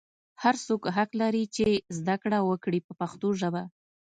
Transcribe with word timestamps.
هر 0.43 0.55
څوک 0.65 0.81
حق 0.95 1.09
لري 1.21 1.43
چې 1.55 1.67
زده 1.97 2.15
کړه 2.23 2.39
وکړي 2.49 2.79
په 2.87 2.93
پښتو 2.99 3.27
ژبه. 3.41 3.63